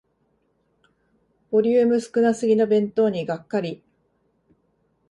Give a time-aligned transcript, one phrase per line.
[1.51, 3.83] ボリューム少なすぎの弁当にがっかり